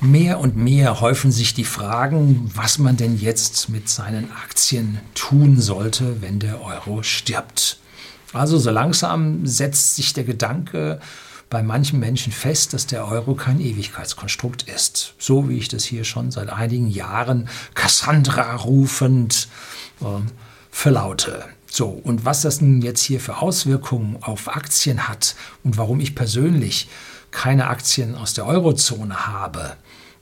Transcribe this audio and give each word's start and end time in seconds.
Mehr 0.00 0.38
und 0.38 0.56
mehr 0.56 1.00
häufen 1.00 1.32
sich 1.32 1.54
die 1.54 1.64
Fragen, 1.64 2.50
was 2.54 2.78
man 2.78 2.96
denn 2.96 3.18
jetzt 3.18 3.68
mit 3.68 3.88
seinen 3.88 4.30
Aktien 4.30 5.00
tun 5.14 5.60
sollte, 5.60 6.22
wenn 6.22 6.38
der 6.38 6.62
Euro 6.62 7.02
stirbt. 7.02 7.80
Also 8.32 8.58
so 8.58 8.70
langsam 8.70 9.44
setzt 9.44 9.96
sich 9.96 10.12
der 10.12 10.22
Gedanke 10.22 11.00
bei 11.50 11.64
manchen 11.64 11.98
Menschen 11.98 12.32
fest, 12.32 12.74
dass 12.74 12.86
der 12.86 13.08
Euro 13.08 13.34
kein 13.34 13.60
Ewigkeitskonstrukt 13.60 14.62
ist. 14.64 15.14
So 15.18 15.48
wie 15.48 15.56
ich 15.56 15.68
das 15.68 15.84
hier 15.84 16.04
schon 16.04 16.30
seit 16.30 16.50
einigen 16.50 16.88
Jahren 16.88 17.48
Cassandra 17.74 18.54
rufend 18.54 19.48
äh, 20.00 20.04
verlaute. 20.70 21.44
So, 21.70 21.88
und 21.88 22.24
was 22.24 22.42
das 22.42 22.60
nun 22.60 22.82
jetzt 22.82 23.02
hier 23.02 23.18
für 23.18 23.38
Auswirkungen 23.38 24.22
auf 24.22 24.48
Aktien 24.48 25.08
hat 25.08 25.34
und 25.64 25.76
warum 25.76 25.98
ich 25.98 26.14
persönlich 26.14 26.88
keine 27.30 27.66
Aktien 27.66 28.14
aus 28.14 28.34
der 28.34 28.46
Eurozone 28.46 29.26
habe, 29.26 29.76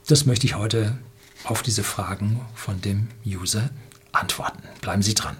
das 0.06 0.24
möchte 0.24 0.46
ich 0.46 0.54
heute 0.56 0.96
auf 1.44 1.62
diese 1.62 1.82
Fragen 1.82 2.40
von 2.54 2.80
dem 2.80 3.08
User 3.26 3.70
antworten. 4.12 4.62
Bleiben 4.80 5.02
Sie 5.02 5.14
dran. 5.14 5.36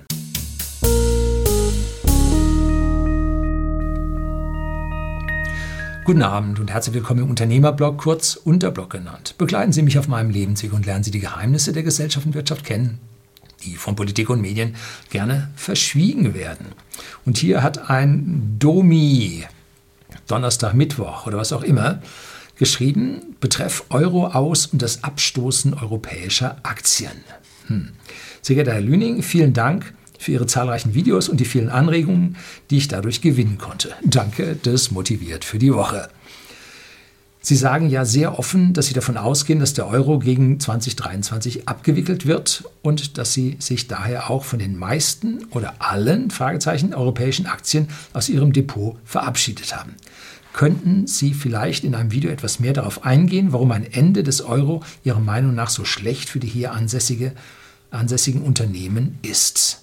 Guten 6.04 6.22
Abend 6.22 6.60
und 6.60 6.70
herzlich 6.70 6.94
willkommen 6.94 7.22
im 7.22 7.30
Unternehmerblog, 7.30 7.98
kurz 7.98 8.36
Unterblog 8.36 8.90
genannt. 8.90 9.34
Begleiten 9.38 9.72
Sie 9.72 9.82
mich 9.82 9.98
auf 9.98 10.08
meinem 10.08 10.30
Lebensweg 10.30 10.72
und 10.72 10.86
lernen 10.86 11.04
Sie 11.04 11.10
die 11.10 11.20
Geheimnisse 11.20 11.72
der 11.72 11.82
Gesellschaft 11.82 12.26
und 12.26 12.34
Wirtschaft 12.34 12.64
kennen, 12.64 12.98
die 13.64 13.76
von 13.76 13.96
Politik 13.96 14.30
und 14.30 14.40
Medien 14.40 14.76
gerne 15.10 15.50
verschwiegen 15.56 16.34
werden. 16.34 16.66
Und 17.24 17.38
hier 17.38 17.62
hat 17.62 17.90
ein 17.90 18.56
Domi, 18.58 19.44
Donnerstag, 20.28 20.74
Mittwoch 20.74 21.26
oder 21.26 21.38
was 21.38 21.52
auch 21.52 21.62
immer, 21.62 22.00
geschrieben, 22.56 23.36
betreff 23.40 23.84
Euro 23.90 24.28
aus 24.28 24.66
und 24.66 24.82
das 24.82 25.04
Abstoßen 25.04 25.74
europäischer 25.74 26.56
Aktien. 26.62 27.12
Hm. 27.68 27.90
Sehr 28.42 28.56
geehrter 28.56 28.74
Herr 28.74 28.80
Lüning, 28.80 29.22
vielen 29.22 29.52
Dank 29.52 29.94
für 30.18 30.32
Ihre 30.32 30.46
zahlreichen 30.46 30.94
Videos 30.94 31.28
und 31.28 31.40
die 31.40 31.44
vielen 31.44 31.68
Anregungen, 31.68 32.36
die 32.70 32.78
ich 32.78 32.88
dadurch 32.88 33.20
gewinnen 33.20 33.58
konnte. 33.58 33.92
Danke, 34.04 34.56
das 34.62 34.90
motiviert 34.90 35.44
für 35.44 35.58
die 35.58 35.74
Woche. 35.74 36.08
Sie 37.46 37.54
sagen 37.54 37.88
ja 37.90 38.04
sehr 38.04 38.40
offen, 38.40 38.72
dass 38.72 38.86
Sie 38.86 38.94
davon 38.94 39.16
ausgehen, 39.16 39.60
dass 39.60 39.72
der 39.72 39.86
Euro 39.86 40.18
gegen 40.18 40.58
2023 40.58 41.68
abgewickelt 41.68 42.26
wird 42.26 42.64
und 42.82 43.18
dass 43.18 43.34
Sie 43.34 43.54
sich 43.60 43.86
daher 43.86 44.30
auch 44.30 44.42
von 44.42 44.58
den 44.58 44.76
meisten 44.76 45.44
oder 45.50 45.74
allen 45.78 46.32
Fragezeichen 46.32 46.92
europäischen 46.92 47.46
Aktien 47.46 47.86
aus 48.12 48.28
Ihrem 48.28 48.52
Depot 48.52 48.96
verabschiedet 49.04 49.76
haben. 49.76 49.94
Könnten 50.56 51.06
Sie 51.06 51.34
vielleicht 51.34 51.84
in 51.84 51.94
einem 51.94 52.12
Video 52.12 52.30
etwas 52.30 52.60
mehr 52.60 52.72
darauf 52.72 53.04
eingehen, 53.04 53.52
warum 53.52 53.72
ein 53.72 53.84
Ende 53.92 54.22
des 54.22 54.40
Euro 54.40 54.82
Ihrer 55.04 55.20
Meinung 55.20 55.54
nach 55.54 55.68
so 55.68 55.84
schlecht 55.84 56.30
für 56.30 56.40
die 56.40 56.46
hier 56.46 56.72
ansässige, 56.72 57.32
ansässigen 57.90 58.40
Unternehmen 58.40 59.18
ist? 59.20 59.82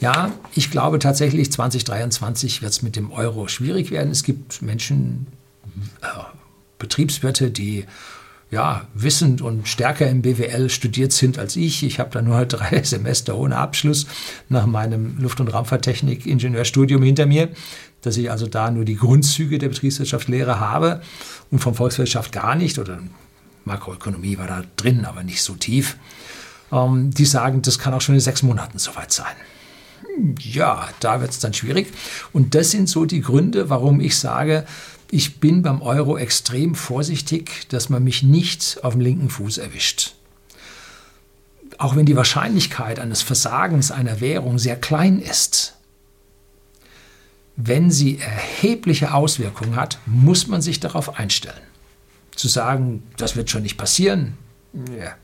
Ja, 0.00 0.30
ich 0.54 0.70
glaube 0.70 1.00
tatsächlich, 1.00 1.50
2023 1.50 2.62
wird 2.62 2.70
es 2.70 2.82
mit 2.82 2.94
dem 2.94 3.10
Euro 3.10 3.48
schwierig 3.48 3.90
werden. 3.90 4.12
Es 4.12 4.22
gibt 4.22 4.62
Menschen, 4.62 5.26
äh, 6.00 6.06
Betriebswirte, 6.78 7.50
die 7.50 7.86
ja, 8.52 8.86
wissend 8.94 9.42
und 9.42 9.68
stärker 9.68 10.08
im 10.08 10.22
BWL 10.22 10.70
studiert 10.70 11.12
sind 11.12 11.38
als 11.38 11.54
ich. 11.56 11.82
Ich 11.82 11.98
habe 11.98 12.10
da 12.10 12.22
nur 12.22 12.44
drei 12.46 12.82
Semester 12.82 13.36
ohne 13.36 13.56
Abschluss 13.56 14.06
nach 14.48 14.66
meinem 14.66 15.18
Luft- 15.18 15.40
und 15.40 15.48
Raumfahrttechnik-Ingenieurstudium 15.48 17.02
hinter 17.02 17.26
mir 17.26 17.48
dass 18.02 18.16
ich 18.16 18.30
also 18.30 18.46
da 18.46 18.70
nur 18.70 18.84
die 18.84 18.96
Grundzüge 18.96 19.58
der 19.58 19.68
Betriebswirtschaftslehre 19.68 20.60
habe 20.60 21.02
und 21.50 21.58
von 21.58 21.74
Volkswirtschaft 21.74 22.32
gar 22.32 22.54
nicht 22.54 22.78
oder 22.78 23.00
Makroökonomie 23.64 24.38
war 24.38 24.46
da 24.46 24.62
drin, 24.76 25.04
aber 25.04 25.22
nicht 25.22 25.42
so 25.42 25.54
tief. 25.54 25.96
Ähm, 26.72 27.10
die 27.10 27.24
sagen, 27.24 27.62
das 27.62 27.78
kann 27.78 27.94
auch 27.94 28.00
schon 28.00 28.14
in 28.14 28.20
sechs 28.20 28.42
Monaten 28.42 28.78
soweit 28.78 29.12
sein. 29.12 29.34
Ja, 30.40 30.88
da 31.00 31.20
wird 31.20 31.30
es 31.30 31.38
dann 31.38 31.54
schwierig. 31.54 31.92
Und 32.32 32.54
das 32.54 32.70
sind 32.70 32.88
so 32.88 33.04
die 33.04 33.20
Gründe, 33.20 33.70
warum 33.70 34.00
ich 34.00 34.18
sage, 34.18 34.64
ich 35.10 35.40
bin 35.40 35.62
beim 35.62 35.82
Euro 35.82 36.16
extrem 36.16 36.74
vorsichtig, 36.74 37.68
dass 37.68 37.88
man 37.88 38.04
mich 38.04 38.22
nicht 38.22 38.78
auf 38.82 38.94
dem 38.94 39.00
linken 39.00 39.28
Fuß 39.28 39.58
erwischt. 39.58 40.14
Auch 41.78 41.96
wenn 41.96 42.06
die 42.06 42.16
Wahrscheinlichkeit 42.16 43.00
eines 43.00 43.22
Versagens 43.22 43.90
einer 43.90 44.20
Währung 44.20 44.58
sehr 44.58 44.76
klein 44.76 45.20
ist, 45.20 45.76
wenn 47.62 47.90
sie 47.90 48.18
erhebliche 48.18 49.12
Auswirkungen 49.12 49.76
hat, 49.76 49.98
muss 50.06 50.46
man 50.46 50.62
sich 50.62 50.80
darauf 50.80 51.18
einstellen. 51.18 51.60
Zu 52.34 52.48
sagen, 52.48 53.02
das 53.16 53.36
wird 53.36 53.50
schon 53.50 53.62
nicht 53.62 53.76
passieren, 53.76 54.38
ja, 54.72 55.14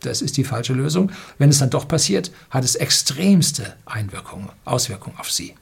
das 0.00 0.20
ist 0.20 0.36
die 0.36 0.44
falsche 0.44 0.74
Lösung. 0.74 1.10
Wenn 1.38 1.48
es 1.48 1.58
dann 1.58 1.70
doch 1.70 1.88
passiert, 1.88 2.30
hat 2.50 2.64
es 2.64 2.74
extremste 2.74 3.74
Einwirkungen, 3.86 4.50
Auswirkungen 4.64 5.18
auf 5.18 5.30
sie. 5.30 5.54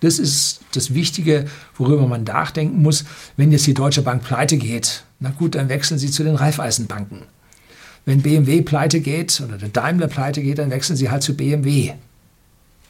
Das 0.00 0.18
ist 0.18 0.60
das 0.72 0.94
Wichtige, 0.94 1.46
worüber 1.76 2.06
man 2.08 2.24
nachdenken 2.24 2.82
muss. 2.82 3.04
Wenn 3.36 3.52
jetzt 3.52 3.66
die 3.66 3.74
Deutsche 3.74 4.02
Bank 4.02 4.24
pleite 4.24 4.56
geht, 4.56 5.04
na 5.20 5.30
gut, 5.30 5.54
dann 5.54 5.68
wechseln 5.68 5.98
Sie 5.98 6.10
zu 6.10 6.24
den 6.24 6.34
Raiffeisenbanken. 6.34 7.22
Wenn 8.04 8.22
BMW 8.22 8.62
pleite 8.62 9.00
geht 9.00 9.40
oder 9.40 9.56
der 9.56 9.68
Daimler 9.68 10.08
pleite 10.08 10.42
geht, 10.42 10.58
dann 10.58 10.70
wechseln 10.70 10.96
Sie 10.96 11.10
halt 11.10 11.22
zu 11.22 11.36
BMW. 11.36 11.94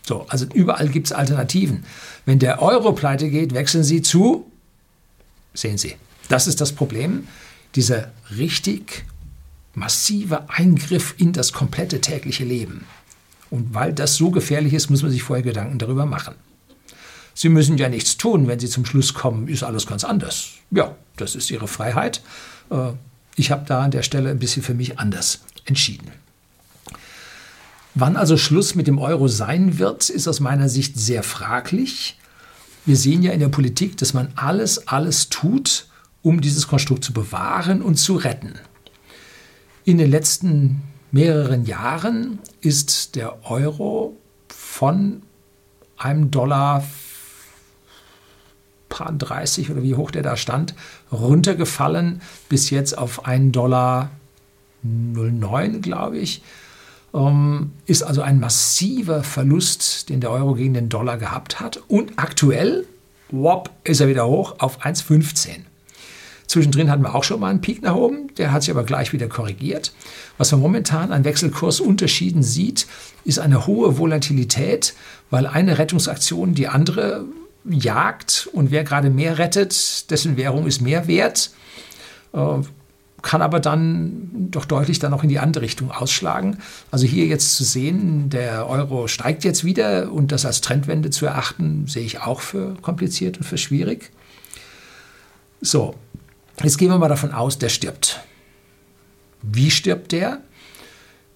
So, 0.06 0.26
also 0.28 0.46
überall 0.52 0.88
gibt 0.88 1.06
es 1.06 1.12
Alternativen. 1.12 1.84
Wenn 2.26 2.38
der 2.38 2.60
Euro 2.60 2.92
pleite 2.92 3.30
geht, 3.30 3.54
wechseln 3.54 3.84
Sie 3.84 4.02
zu, 4.02 4.50
sehen 5.54 5.78
Sie, 5.78 5.96
das 6.28 6.46
ist 6.46 6.60
das 6.60 6.72
Problem, 6.72 7.26
dieser 7.74 8.12
richtig 8.36 9.04
massive 9.74 10.48
Eingriff 10.50 11.14
in 11.18 11.32
das 11.32 11.52
komplette 11.52 12.00
tägliche 12.00 12.44
Leben. 12.44 12.84
Und 13.50 13.74
weil 13.74 13.92
das 13.92 14.16
so 14.16 14.30
gefährlich 14.30 14.74
ist, 14.74 14.90
muss 14.90 15.02
man 15.02 15.10
sich 15.10 15.22
vorher 15.22 15.42
Gedanken 15.42 15.78
darüber 15.78 16.06
machen. 16.06 16.34
Sie 17.34 17.48
müssen 17.48 17.78
ja 17.78 17.88
nichts 17.88 18.16
tun, 18.16 18.46
wenn 18.46 18.60
Sie 18.60 18.68
zum 18.68 18.84
Schluss 18.84 19.14
kommen, 19.14 19.48
ist 19.48 19.64
alles 19.64 19.86
ganz 19.86 20.04
anders. 20.04 20.50
Ja, 20.70 20.94
das 21.16 21.34
ist 21.34 21.50
Ihre 21.50 21.66
Freiheit. 21.66 22.22
Äh, 22.70 22.92
ich 23.36 23.50
habe 23.50 23.64
da 23.66 23.82
an 23.82 23.90
der 23.90 24.02
Stelle 24.02 24.30
ein 24.30 24.38
bisschen 24.38 24.62
für 24.62 24.74
mich 24.74 24.98
anders 24.98 25.40
entschieden. 25.64 26.12
Wann 27.94 28.16
also 28.16 28.36
Schluss 28.36 28.74
mit 28.74 28.88
dem 28.88 28.98
Euro 28.98 29.28
sein 29.28 29.78
wird, 29.78 30.10
ist 30.10 30.26
aus 30.26 30.40
meiner 30.40 30.68
Sicht 30.68 30.98
sehr 30.98 31.22
fraglich. 31.22 32.18
Wir 32.84 32.96
sehen 32.96 33.22
ja 33.22 33.32
in 33.32 33.38
der 33.38 33.48
Politik, 33.48 33.96
dass 33.96 34.14
man 34.14 34.32
alles, 34.34 34.88
alles 34.88 35.28
tut, 35.28 35.86
um 36.20 36.40
dieses 36.40 36.66
Konstrukt 36.66 37.04
zu 37.04 37.12
bewahren 37.12 37.82
und 37.82 37.94
zu 37.94 38.16
retten. 38.16 38.54
In 39.84 39.98
den 39.98 40.10
letzten 40.10 40.82
mehreren 41.12 41.66
Jahren 41.66 42.40
ist 42.60 43.14
der 43.14 43.48
Euro 43.48 44.16
von 44.48 45.22
einem 45.96 46.32
Dollar 46.32 46.84
30 48.88 49.70
oder 49.70 49.82
wie 49.82 49.94
hoch 49.94 50.10
der 50.10 50.22
da 50.22 50.36
stand, 50.36 50.74
runtergefallen 51.12 52.22
bis 52.48 52.70
jetzt 52.70 52.96
auf 52.96 53.26
einen 53.26 53.52
Dollar 53.52 54.10
09, 54.82 55.80
glaube 55.80 56.18
ich. 56.18 56.42
Ähm, 57.14 57.70
ist 57.86 58.02
also 58.02 58.22
ein 58.22 58.40
massiver 58.40 59.22
Verlust, 59.22 60.08
den 60.08 60.20
der 60.20 60.30
Euro 60.30 60.54
gegen 60.54 60.74
den 60.74 60.88
Dollar 60.88 61.16
gehabt 61.16 61.60
hat. 61.60 61.80
Und 61.88 62.12
aktuell, 62.16 62.86
wop, 63.30 63.70
ist 63.84 64.00
er 64.00 64.08
wieder 64.08 64.26
hoch 64.26 64.56
auf 64.58 64.84
1,15. 64.84 65.60
Zwischendrin 66.46 66.90
hatten 66.90 67.02
wir 67.02 67.14
auch 67.14 67.24
schon 67.24 67.40
mal 67.40 67.48
einen 67.48 67.60
Peak 67.60 67.82
nach 67.82 67.94
oben, 67.94 68.34
der 68.36 68.52
hat 68.52 68.62
sich 68.62 68.70
aber 68.70 68.84
gleich 68.84 69.12
wieder 69.12 69.28
korrigiert. 69.28 69.92
Was 70.36 70.52
man 70.52 70.60
momentan 70.60 71.10
an 71.10 71.24
Wechselkursunterschieden 71.24 72.42
sieht, 72.42 72.86
ist 73.24 73.38
eine 73.38 73.66
hohe 73.66 73.98
Volatilität, 73.98 74.94
weil 75.30 75.46
eine 75.46 75.78
Rettungsaktion 75.78 76.54
die 76.54 76.68
andere 76.68 77.24
jagt 77.64 78.48
und 78.52 78.70
wer 78.70 78.84
gerade 78.84 79.08
mehr 79.08 79.38
rettet, 79.38 80.10
dessen 80.10 80.36
Währung 80.36 80.66
ist 80.66 80.82
mehr 80.82 81.06
wert. 81.06 81.50
Kann 83.24 83.40
aber 83.40 83.58
dann 83.58 84.28
doch 84.50 84.66
deutlich 84.66 84.98
dann 84.98 85.14
auch 85.14 85.22
in 85.22 85.30
die 85.30 85.38
andere 85.38 85.64
Richtung 85.64 85.90
ausschlagen. 85.90 86.58
Also 86.90 87.06
hier 87.06 87.24
jetzt 87.24 87.56
zu 87.56 87.64
sehen, 87.64 88.28
der 88.28 88.68
Euro 88.68 89.08
steigt 89.08 89.44
jetzt 89.44 89.64
wieder 89.64 90.12
und 90.12 90.30
das 90.30 90.44
als 90.44 90.60
Trendwende 90.60 91.08
zu 91.08 91.24
erachten, 91.24 91.86
sehe 91.86 92.04
ich 92.04 92.20
auch 92.20 92.42
für 92.42 92.74
kompliziert 92.82 93.38
und 93.38 93.44
für 93.44 93.56
schwierig. 93.56 94.10
So, 95.62 95.94
jetzt 96.62 96.76
gehen 96.76 96.90
wir 96.90 96.98
mal 96.98 97.08
davon 97.08 97.32
aus, 97.32 97.58
der 97.58 97.70
stirbt. 97.70 98.20
Wie 99.40 99.70
stirbt 99.70 100.12
der? 100.12 100.42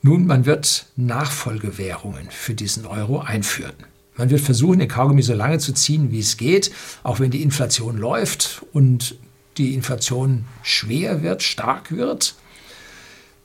Nun, 0.02 0.26
man 0.26 0.44
wird 0.44 0.86
Nachfolgewährungen 0.96 2.28
für 2.30 2.52
diesen 2.52 2.84
Euro 2.84 3.20
einführen. 3.20 3.72
Man 4.18 4.28
wird 4.28 4.42
versuchen, 4.42 4.80
den 4.80 4.88
Kaugummi 4.88 5.22
so 5.22 5.32
lange 5.32 5.58
zu 5.58 5.72
ziehen, 5.72 6.10
wie 6.10 6.20
es 6.20 6.36
geht, 6.36 6.70
auch 7.02 7.18
wenn 7.18 7.30
die 7.30 7.42
Inflation 7.42 7.96
läuft 7.96 8.62
und 8.72 9.14
die 9.58 9.74
Inflation 9.74 10.44
schwer 10.62 11.22
wird, 11.22 11.42
stark 11.42 11.90
wird, 11.92 12.34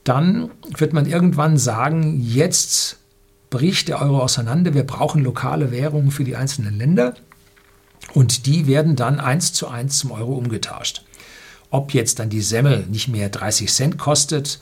dann 0.04 0.50
wird 0.76 0.92
man 0.92 1.06
irgendwann 1.06 1.58
sagen, 1.58 2.20
jetzt 2.20 2.98
bricht 3.50 3.88
der 3.88 4.00
Euro 4.00 4.20
auseinander, 4.20 4.74
wir 4.74 4.84
brauchen 4.84 5.22
lokale 5.22 5.70
Währungen 5.70 6.10
für 6.10 6.24
die 6.24 6.36
einzelnen 6.36 6.78
Länder 6.78 7.14
und 8.12 8.46
die 8.46 8.66
werden 8.66 8.96
dann 8.96 9.20
eins 9.20 9.52
zu 9.52 9.68
eins 9.68 9.98
zum 9.98 10.10
Euro 10.10 10.34
umgetauscht. 10.34 11.04
ob 11.70 11.92
jetzt 11.92 12.20
dann 12.20 12.30
die 12.30 12.40
Semmel 12.40 12.86
nicht 12.88 13.08
mehr 13.08 13.28
30 13.28 13.72
Cent 13.72 13.98
kostet 13.98 14.60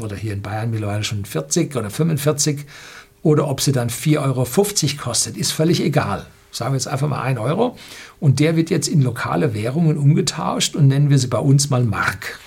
oder 0.00 0.14
hier 0.14 0.32
in 0.32 0.42
Bayern 0.42 0.70
mittlerweile 0.70 1.02
schon 1.02 1.24
40 1.24 1.74
oder 1.74 1.90
45 1.90 2.64
oder 3.22 3.48
ob 3.48 3.60
sie 3.60 3.72
dann 3.72 3.88
4,50 3.88 4.22
Euro 4.22 5.02
kostet, 5.02 5.36
ist 5.36 5.50
völlig 5.50 5.80
egal. 5.80 6.26
Sagen 6.54 6.72
wir 6.72 6.76
jetzt 6.76 6.86
einfach 6.86 7.08
mal 7.08 7.20
1 7.20 7.40
Euro 7.40 7.76
und 8.20 8.38
der 8.38 8.54
wird 8.54 8.70
jetzt 8.70 8.86
in 8.86 9.02
lokale 9.02 9.54
Währungen 9.54 9.98
umgetauscht 9.98 10.76
und 10.76 10.86
nennen 10.86 11.10
wir 11.10 11.18
sie 11.18 11.26
bei 11.26 11.38
uns 11.38 11.68
mal 11.68 11.82
Mark. 11.82 12.38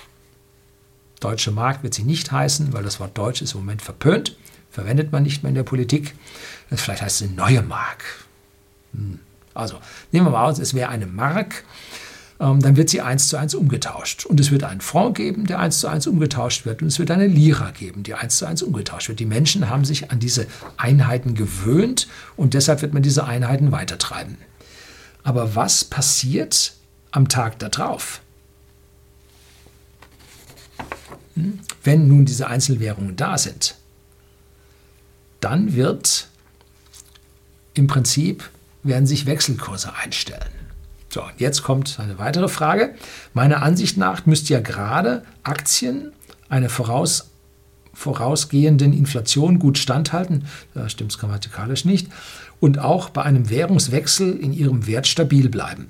Deutsche 1.20 1.50
Mark 1.50 1.82
wird 1.82 1.92
sie 1.92 2.04
nicht 2.04 2.32
heißen, 2.32 2.72
weil 2.72 2.82
das 2.82 3.00
Wort 3.00 3.18
Deutsch 3.18 3.42
ist 3.42 3.52
im 3.52 3.60
Moment 3.60 3.82
verpönt, 3.82 4.34
verwendet 4.70 5.12
man 5.12 5.24
nicht 5.24 5.42
mehr 5.42 5.50
in 5.50 5.56
der 5.56 5.62
Politik. 5.62 6.14
Vielleicht 6.74 7.02
heißt 7.02 7.20
es 7.20 7.30
neue 7.32 7.60
Mark. 7.60 8.02
Hm. 8.94 9.18
Also 9.52 9.76
nehmen 10.10 10.26
wir 10.26 10.30
mal 10.30 10.46
aus, 10.46 10.58
es 10.58 10.72
wäre 10.72 10.88
eine 10.88 11.06
Mark 11.06 11.64
dann 12.38 12.76
wird 12.76 12.88
sie 12.88 13.00
eins 13.00 13.28
zu 13.28 13.36
eins 13.36 13.54
umgetauscht. 13.54 14.24
Und 14.24 14.38
es 14.38 14.50
wird 14.50 14.62
einen 14.62 14.80
Franc 14.80 15.16
geben, 15.16 15.46
der 15.46 15.58
eins 15.58 15.80
zu 15.80 15.88
eins 15.88 16.06
umgetauscht 16.06 16.66
wird. 16.66 16.82
Und 16.82 16.88
es 16.88 16.98
wird 16.98 17.10
eine 17.10 17.26
Lira 17.26 17.72
geben, 17.72 18.04
die 18.04 18.14
eins 18.14 18.38
zu 18.38 18.46
eins 18.46 18.62
umgetauscht 18.62 19.08
wird. 19.08 19.18
Die 19.18 19.26
Menschen 19.26 19.68
haben 19.68 19.84
sich 19.84 20.12
an 20.12 20.20
diese 20.20 20.46
Einheiten 20.76 21.34
gewöhnt 21.34 22.06
und 22.36 22.54
deshalb 22.54 22.82
wird 22.82 22.94
man 22.94 23.02
diese 23.02 23.24
Einheiten 23.24 23.72
weitertreiben. 23.72 24.38
Aber 25.24 25.56
was 25.56 25.84
passiert 25.84 26.74
am 27.10 27.28
Tag 27.28 27.58
darauf? 27.58 28.20
Hm? 31.34 31.58
Wenn 31.82 32.06
nun 32.06 32.24
diese 32.24 32.46
Einzelwährungen 32.46 33.16
da 33.16 33.36
sind, 33.36 33.74
dann 35.40 35.74
wird 35.74 36.28
im 37.74 37.86
Prinzip 37.86 38.48
werden 38.82 39.06
sich 39.06 39.26
Wechselkurse 39.26 39.94
einstellen. 39.94 40.57
So, 41.10 41.22
jetzt 41.38 41.62
kommt 41.62 41.98
eine 42.00 42.18
weitere 42.18 42.48
Frage. 42.48 42.94
Meiner 43.32 43.62
Ansicht 43.62 43.96
nach 43.96 44.26
müsste 44.26 44.52
ja 44.52 44.60
gerade 44.60 45.24
Aktien 45.42 46.12
einer 46.48 46.68
voraus, 46.68 47.30
vorausgehenden 47.94 48.92
Inflation 48.92 49.58
gut 49.58 49.78
standhalten. 49.78 50.44
Da 50.74 50.88
stimmt 50.88 51.12
es 51.12 51.18
grammatikalisch 51.18 51.84
nicht. 51.84 52.08
Und 52.60 52.78
auch 52.78 53.08
bei 53.10 53.22
einem 53.22 53.48
Währungswechsel 53.48 54.36
in 54.36 54.52
ihrem 54.52 54.86
Wert 54.86 55.06
stabil 55.06 55.48
bleiben. 55.48 55.88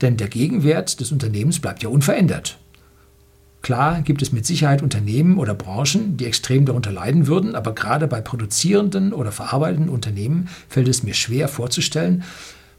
Denn 0.00 0.16
der 0.16 0.28
Gegenwert 0.28 1.00
des 1.00 1.12
Unternehmens 1.12 1.60
bleibt 1.60 1.82
ja 1.82 1.88
unverändert. 1.88 2.58
Klar 3.62 4.02
gibt 4.02 4.22
es 4.22 4.32
mit 4.32 4.46
Sicherheit 4.46 4.82
Unternehmen 4.82 5.38
oder 5.38 5.54
Branchen, 5.54 6.16
die 6.16 6.26
extrem 6.26 6.66
darunter 6.66 6.92
leiden 6.92 7.26
würden, 7.26 7.56
aber 7.56 7.74
gerade 7.74 8.06
bei 8.06 8.20
produzierenden 8.20 9.12
oder 9.12 9.32
verarbeitenden 9.32 9.88
Unternehmen 9.88 10.48
fällt 10.68 10.86
es 10.86 11.02
mir 11.02 11.14
schwer 11.14 11.48
vorzustellen, 11.48 12.22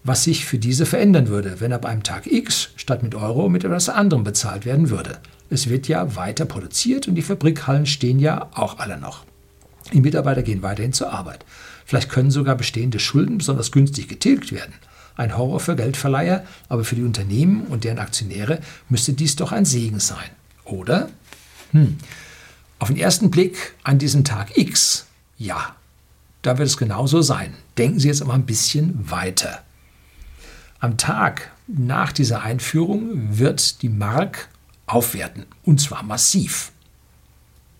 was 0.08 0.24
sich 0.24 0.46
für 0.46 0.58
diese 0.58 0.86
verändern 0.86 1.28
würde, 1.28 1.60
wenn 1.60 1.74
ab 1.74 1.86
einem 1.86 2.02
Tag 2.02 2.28
X 2.28 2.70
statt 2.78 3.04
mit 3.04 3.14
Euro 3.14 3.50
mit 3.50 3.66
etwas 3.66 3.90
anderem 3.90 4.24
bezahlt 4.24 4.66
werden 4.66 4.90
würde. 4.90 5.20
Es 5.50 5.68
wird 5.70 5.90
ja 5.90 6.16
weiter 6.16 6.46
produziert 6.46 7.08
und 7.10 7.16
die 7.16 7.22
Fabrikhallen 7.22 7.86
stehen 7.86 8.18
ja 8.18 8.48
auch 8.54 8.80
alle 8.80 8.98
noch. 8.98 9.26
Die 9.92 10.02
Mitarbeiter 10.02 10.44
gehen 10.44 10.62
weiterhin 10.62 10.94
zur 10.94 11.12
Arbeit. 11.12 11.46
Vielleicht 11.86 12.10
können 12.10 12.32
sogar 12.32 12.56
bestehende 12.56 13.00
Schulden 13.00 13.38
besonders 13.38 13.72
günstig 13.72 14.08
getilgt 14.08 14.54
werden. 14.54 14.74
Ein 15.18 15.38
Horror 15.38 15.60
für 15.60 15.76
Geldverleiher, 15.76 16.46
aber 16.70 16.86
für 16.86 16.96
die 16.96 17.04
Unternehmen 17.04 17.66
und 17.68 17.84
deren 17.84 18.00
Aktionäre 18.00 18.60
müsste 18.88 19.14
dies 19.14 19.36
doch 19.36 19.52
ein 19.52 19.66
Segen 19.66 20.00
sein. 20.00 20.30
Oder? 20.64 21.10
Hm. 21.72 21.98
Auf 22.80 22.88
den 22.88 22.98
ersten 22.98 23.30
Blick 23.30 23.74
an 23.84 23.98
diesem 24.00 24.24
Tag 24.24 24.58
X, 24.58 25.06
ja, 25.38 25.76
da 26.44 26.58
wird 26.58 26.70
es 26.70 26.78
genauso 26.78 27.22
sein. 27.22 27.56
Denken 27.78 28.00
Sie 28.00 28.08
jetzt 28.08 28.22
aber 28.22 28.34
ein 28.34 28.46
bisschen 28.46 29.10
weiter. 29.10 29.64
Am 30.80 30.98
Tag 30.98 31.52
nach 31.66 32.12
dieser 32.12 32.44
Einführung 32.44 33.40
wird 33.40 33.82
die 33.82 33.90
Mark 33.90 34.50
aufwerten, 34.86 35.46
und 35.64 35.82
zwar 35.82 36.04
massiv. 36.04 36.72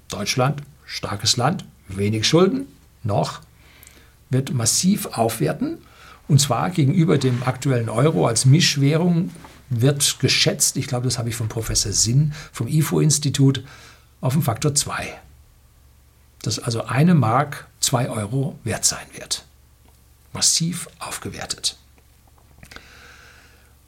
Deutschland, 0.08 0.64
starkes 0.86 1.38
Land, 1.38 1.64
wenig 1.88 2.28
Schulden, 2.28 2.66
noch, 3.04 3.42
wird 4.32 4.52
massiv 4.52 5.06
aufwerten, 5.06 5.78
und 6.28 6.42
zwar 6.42 6.72
gegenüber 6.72 7.20
dem 7.20 7.44
aktuellen 7.44 7.90
Euro 7.90 8.28
als 8.28 8.46
Mischwährung 8.46 9.32
wird 9.70 10.20
geschätzt, 10.20 10.76
ich 10.76 10.88
glaube, 10.88 11.06
das 11.06 11.20
habe 11.20 11.30
ich 11.30 11.36
von 11.36 11.50
Professor 11.50 11.92
Sinn 11.92 12.34
vom 12.52 12.68
IFO-Institut, 12.68 13.64
auf 14.22 14.34
den 14.34 14.42
Faktor 14.42 14.74
2. 14.74 15.20
Dass 16.42 16.58
also 16.58 16.86
eine 16.86 17.14
Mark 17.14 17.68
2 17.82 18.10
Euro 18.10 18.58
wert 18.64 18.86
sein 18.86 19.06
wird. 19.14 19.46
Massiv 20.34 20.88
aufgewertet. 20.98 21.78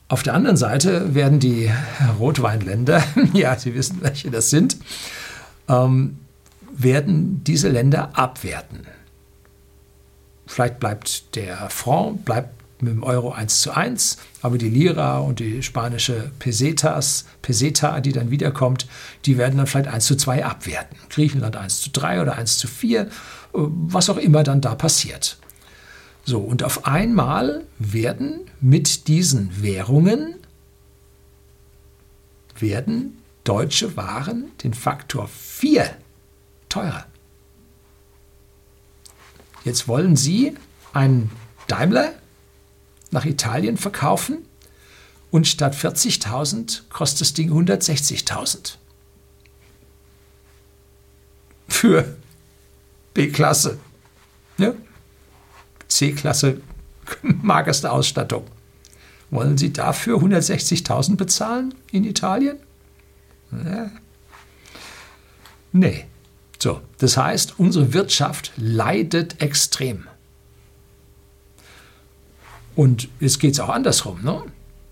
Auf 0.10 0.24
der 0.24 0.34
anderen 0.34 0.58
Seite 0.58 1.14
werden 1.14 1.40
die 1.40 1.72
Rotweinländer, 2.20 3.04
ja, 3.34 3.58
Sie 3.58 3.76
wissen, 3.76 4.00
welche 4.02 4.32
das 4.32 4.50
sind, 4.50 4.78
ähm, 5.68 6.18
werden 6.76 7.44
diese 7.44 7.70
Länder 7.70 8.18
abwerten. 8.18 8.88
Vielleicht 10.48 10.80
bleibt 10.80 11.36
der 11.36 11.70
Franc 11.70 12.26
bleibt 12.26 12.50
mit 12.82 12.94
dem 12.94 13.04
Euro 13.04 13.32
1 13.32 13.62
zu 13.62 13.72
1, 13.72 14.18
aber 14.42 14.58
die 14.58 14.70
Lira 14.70 15.20
und 15.20 15.40
die 15.40 15.62
spanische 15.62 16.32
Pesetas, 16.40 17.26
Peseta, 17.44 18.00
die 18.00 18.14
dann 18.14 18.32
wiederkommt, 18.32 18.88
die 19.26 19.38
werden 19.38 19.58
dann 19.58 19.68
vielleicht 19.68 19.90
1 19.90 20.06
zu 20.06 20.16
2 20.16 20.44
abwerten. 20.44 20.98
Griechenland 21.10 21.56
1 21.56 21.82
zu 21.82 21.90
3 21.92 22.22
oder 22.22 22.36
1 22.36 22.58
zu 22.58 22.68
4, 22.68 23.02
äh, 23.02 23.08
was 23.54 24.10
auch 24.10 24.18
immer 24.18 24.44
dann 24.44 24.62
da 24.62 24.74
passiert. 24.74 25.38
So, 26.26 26.40
und 26.40 26.64
auf 26.64 26.86
einmal 26.86 27.66
werden 27.80 28.42
mit 28.62 29.08
diesen 29.08 29.64
Währungen 29.64 30.36
werden 32.60 33.22
deutsche 33.44 33.96
Waren 33.96 34.52
den 34.64 34.74
Faktor 34.74 35.28
4 35.28 35.96
teurer. 36.68 37.06
Jetzt 39.64 39.88
wollen 39.88 40.16
Sie 40.16 40.56
einen 40.94 41.32
Daimler 41.68 42.14
nach 43.12 43.26
Italien 43.26 43.78
verkaufen 43.78 44.46
und 45.32 45.48
statt 45.48 45.76
40.000 45.76 46.84
kostet 46.90 47.22
das 47.22 47.34
Ding 47.34 47.52
160.000. 47.52 48.76
Für 51.68 52.18
B-Klasse. 53.14 53.80
Ja? 54.58 54.74
C-Klasse 55.90 56.62
magerste 57.22 57.92
Ausstattung. 57.92 58.46
Wollen 59.32 59.58
Sie 59.58 59.72
dafür 59.74 60.18
160.000 60.18 61.16
bezahlen 61.16 61.76
in 61.92 62.04
Italien? 62.04 62.58
Ja. 63.52 63.92
Nee. 65.72 66.06
So, 66.62 66.82
das 66.98 67.16
heißt, 67.16 67.60
unsere 67.60 67.94
Wirtschaft 67.94 68.52
leidet 68.58 69.42
extrem. 69.42 70.08
Und 72.76 73.08
jetzt 73.20 73.40
geht 73.40 73.54
es 73.54 73.60
auch 73.60 73.70
andersrum. 73.70 74.22
Ne? 74.24 74.42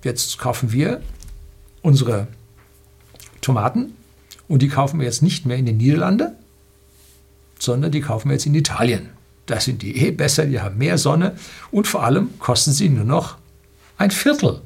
Jetzt 0.04 0.38
kaufen 0.38 0.72
wir 0.72 1.02
unsere 1.82 2.28
Tomaten 3.42 3.94
und 4.48 4.62
die 4.62 4.70
kaufen 4.70 5.00
wir 5.00 5.06
jetzt 5.06 5.22
nicht 5.22 5.46
mehr 5.46 5.58
in 5.58 5.66
den 5.66 5.78
Niederlanden, 5.78 6.36
sondern 7.60 7.92
die 7.92 8.02
kaufen 8.02 8.30
wir 8.30 8.34
jetzt 8.34 8.46
in 8.46 8.56
Italien. 8.56 9.10
Da 9.48 9.60
sind 9.60 9.82
die 9.82 9.98
eh 9.98 10.12
besser, 10.12 10.46
die 10.46 10.62
haben 10.62 10.78
mehr 10.78 10.98
Sonne 10.98 11.36
und 11.72 11.88
vor 11.88 12.04
allem 12.04 12.38
kosten 12.40 12.72
sie 12.72 12.90
nur 12.90 13.06
noch 13.06 13.38
ein 13.98 14.12
Viertel. 14.12 14.62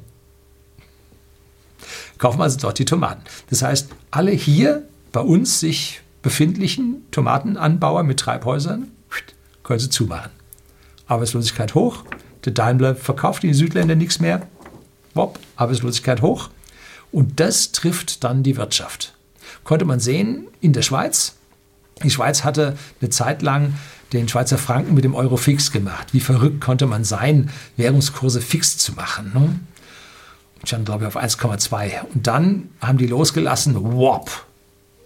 Kaufen 2.18 2.38
wir 2.38 2.44
also 2.44 2.58
dort 2.58 2.78
die 2.78 2.84
Tomaten. 2.84 3.22
Das 3.50 3.62
heißt, 3.62 3.88
alle 4.10 4.32
hier 4.32 4.82
bei 5.12 5.20
uns 5.20 5.60
sich 5.60 6.02
befindlichen 6.20 7.04
Tomatenanbauer 7.10 8.02
mit 8.02 8.20
Treibhäusern 8.20 8.88
können 9.62 9.78
sie 9.78 9.90
zumachen. 9.90 10.30
Arbeitslosigkeit 11.06 11.74
hoch. 11.74 12.04
Der 12.44 12.52
Daimler 12.52 12.96
verkauft 12.96 13.44
in 13.44 13.50
die 13.50 13.54
Südländer 13.54 13.94
nichts 13.94 14.18
mehr. 14.18 14.46
Wop, 15.14 15.38
Arbeitslosigkeit 15.56 16.22
hoch. 16.22 16.50
Und 17.12 17.38
das 17.40 17.72
trifft 17.72 18.24
dann 18.24 18.42
die 18.42 18.56
Wirtschaft. 18.56 19.14
Konnte 19.64 19.84
man 19.84 20.00
sehen 20.00 20.48
in 20.60 20.72
der 20.72 20.82
Schweiz. 20.82 21.36
Die 22.02 22.10
Schweiz 22.10 22.42
hatte 22.42 22.76
eine 23.00 23.10
Zeit 23.10 23.42
lang 23.42 23.74
den 24.12 24.28
Schweizer 24.28 24.58
Franken 24.58 24.94
mit 24.94 25.04
dem 25.04 25.14
Euro 25.14 25.36
fix 25.36 25.72
gemacht. 25.72 26.08
Wie 26.12 26.20
verrückt 26.20 26.60
konnte 26.60 26.86
man 26.86 27.04
sein, 27.04 27.50
Währungskurse 27.76 28.40
fix 28.40 28.78
zu 28.78 28.92
machen? 28.92 29.32
Ne? 29.34 29.60
Stand, 30.64 30.84
glaube 30.84 31.04
ich, 31.04 31.08
auf 31.08 31.22
1,2. 31.22 32.02
Und 32.14 32.26
dann 32.26 32.68
haben 32.80 32.98
die 32.98 33.06
losgelassen, 33.06 33.74
wop. 33.94 34.46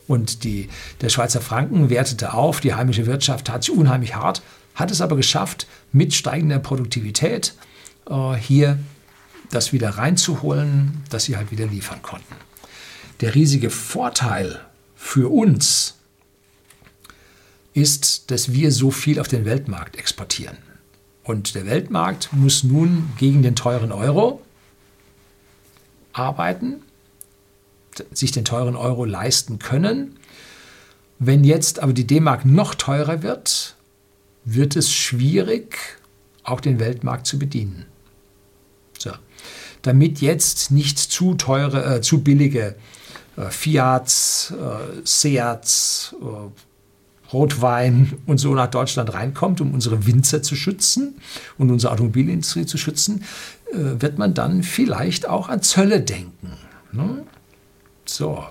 Und 0.06 0.44
die, 0.44 0.68
der 1.00 1.08
Schweizer 1.08 1.40
Franken 1.40 1.90
wertete 1.90 2.34
auf, 2.34 2.60
die 2.60 2.74
heimische 2.74 3.06
Wirtschaft 3.06 3.46
tat 3.46 3.64
sich 3.64 3.74
unheimlich 3.74 4.14
hart, 4.14 4.42
hat 4.74 4.90
es 4.90 5.00
aber 5.00 5.16
geschafft, 5.16 5.66
mit 5.92 6.14
steigender 6.14 6.58
Produktivität 6.58 7.54
äh, 8.08 8.34
hier 8.34 8.78
das 9.50 9.72
wieder 9.72 9.90
reinzuholen, 9.90 11.02
dass 11.10 11.24
sie 11.24 11.36
halt 11.36 11.50
wieder 11.50 11.66
liefern 11.66 12.02
konnten. 12.02 12.34
Der 13.20 13.34
riesige 13.34 13.70
Vorteil 13.70 14.60
für 14.94 15.32
uns 15.32 15.95
ist, 17.76 18.30
dass 18.30 18.52
wir 18.52 18.72
so 18.72 18.90
viel 18.90 19.20
auf 19.20 19.28
den 19.28 19.44
Weltmarkt 19.44 19.96
exportieren. 19.96 20.56
Und 21.22 21.54
der 21.54 21.66
Weltmarkt 21.66 22.30
muss 22.32 22.64
nun 22.64 23.10
gegen 23.18 23.42
den 23.42 23.54
teuren 23.54 23.92
Euro 23.92 24.42
arbeiten. 26.12 26.82
sich 28.12 28.30
den 28.30 28.44
teuren 28.44 28.76
Euro 28.76 29.06
leisten 29.06 29.58
können. 29.58 30.18
Wenn 31.18 31.44
jetzt 31.44 31.80
aber 31.80 31.94
die 31.94 32.06
D-Mark 32.06 32.44
noch 32.44 32.74
teurer 32.74 33.22
wird, 33.22 33.74
wird 34.44 34.76
es 34.76 34.92
schwierig, 34.92 35.78
auch 36.44 36.60
den 36.60 36.78
Weltmarkt 36.78 37.26
zu 37.26 37.38
bedienen. 37.38 37.86
So. 38.98 39.12
Damit 39.80 40.20
jetzt 40.20 40.70
nicht 40.70 40.98
zu 40.98 41.34
teure, 41.34 41.96
äh, 41.96 42.00
zu 42.02 42.22
billige 42.22 42.76
äh, 43.36 43.48
Fiats, 43.48 44.52
äh, 44.52 45.00
Seats, 45.04 46.14
äh, 46.20 46.50
Rotwein 47.32 48.14
und 48.26 48.38
so 48.38 48.54
nach 48.54 48.68
Deutschland 48.68 49.12
reinkommt, 49.12 49.60
um 49.60 49.74
unsere 49.74 50.06
Winzer 50.06 50.42
zu 50.42 50.54
schützen 50.54 51.16
und 51.58 51.70
unsere 51.70 51.92
Automobilindustrie 51.92 52.66
zu 52.66 52.78
schützen, 52.78 53.24
äh, 53.72 54.00
wird 54.00 54.18
man 54.18 54.34
dann 54.34 54.62
vielleicht 54.62 55.28
auch 55.28 55.48
an 55.48 55.62
Zölle 55.62 56.00
denken. 56.00 56.52
Ne? 56.92 57.24
So. 58.04 58.44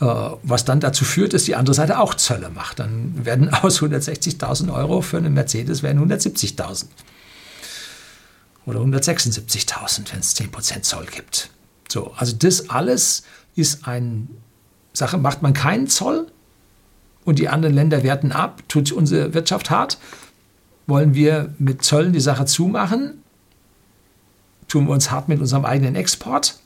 Äh, 0.00 0.04
was 0.42 0.66
dann 0.66 0.80
dazu 0.80 1.06
führt, 1.06 1.32
dass 1.32 1.44
die 1.44 1.56
andere 1.56 1.74
Seite 1.74 1.98
auch 1.98 2.14
Zölle 2.14 2.50
macht. 2.50 2.80
Dann 2.80 3.24
werden 3.24 3.48
aus 3.54 3.80
160.000 3.80 4.72
Euro 4.72 5.00
für 5.00 5.16
einen 5.16 5.32
Mercedes 5.32 5.82
werden 5.82 6.06
170.000. 6.06 6.86
Oder 8.66 8.80
176.000, 8.80 10.12
wenn 10.12 10.20
es 10.20 10.36
10% 10.36 10.82
Zoll 10.82 11.06
gibt. 11.06 11.50
So, 11.88 12.12
also 12.16 12.34
das 12.36 12.68
alles 12.68 13.22
ist 13.54 13.86
eine 13.86 14.26
Sache, 14.92 15.18
macht 15.18 15.40
man 15.40 15.54
keinen 15.54 15.86
Zoll 15.86 16.26
und 17.26 17.38
die 17.38 17.48
anderen 17.48 17.74
Länder 17.74 18.02
werten 18.02 18.32
ab, 18.32 18.62
tut 18.68 18.92
unsere 18.92 19.34
Wirtschaft 19.34 19.68
hart. 19.68 19.98
Wollen 20.86 21.14
wir 21.14 21.52
mit 21.58 21.82
Zöllen 21.82 22.12
die 22.12 22.20
Sache 22.20 22.46
zumachen? 22.46 23.22
Tun 24.68 24.86
wir 24.86 24.92
uns 24.92 25.10
hart 25.10 25.28
mit 25.28 25.40
unserem 25.40 25.64
eigenen 25.64 25.96
Export? 25.96 26.60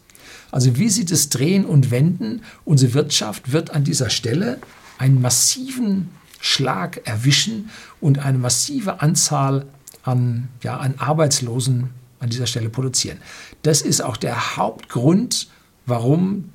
Also 0.53 0.77
wie 0.77 0.91
sie 0.91 1.07
das 1.07 1.31
drehen 1.31 1.65
und 1.65 1.91
wenden, 1.91 2.43
unsere 2.65 2.95
Wirtschaft 2.95 3.53
wird 3.53 3.71
an 3.71 3.85
dieser 3.85 4.11
Stelle 4.11 4.59
einen 4.99 5.21
massiven 5.23 6.11
Schlag 6.41 7.07
erwischen 7.07 7.71
und 8.01 8.19
eine 8.19 8.39
massive 8.39 9.01
Anzahl 9.01 9.67
an, 10.03 10.49
ja, 10.63 10.77
an 10.77 10.95
Arbeitslosen 10.99 11.91
an 12.19 12.29
dieser 12.29 12.47
Stelle 12.47 12.69
produzieren. 12.69 13.19
Das 13.63 13.81
ist 13.81 14.03
auch 14.03 14.19
der 14.19 14.57
Hauptgrund, 14.57 15.49
warum 15.87 16.51